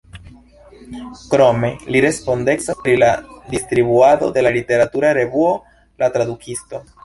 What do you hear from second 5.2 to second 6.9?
revuo La Tradukisto.